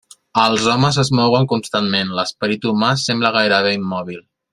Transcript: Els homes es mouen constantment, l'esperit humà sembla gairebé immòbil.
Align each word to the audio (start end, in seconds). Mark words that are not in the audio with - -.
Els 0.43 0.63
homes 0.71 0.95
es 1.03 1.11
mouen 1.19 1.45
constantment, 1.51 2.13
l'esperit 2.21 2.65
humà 2.71 2.89
sembla 3.03 3.33
gairebé 3.37 3.75
immòbil. 3.81 4.19